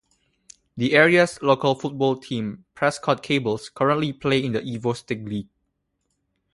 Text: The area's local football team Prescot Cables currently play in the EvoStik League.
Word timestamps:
The 0.77 0.93
area's 0.95 1.39
local 1.43 1.75
football 1.75 2.15
team 2.15 2.65
Prescot 2.73 3.21
Cables 3.21 3.69
currently 3.69 4.13
play 4.13 4.43
in 4.43 4.53
the 4.53 4.61
EvoStik 4.61 5.29
League. 5.29 5.49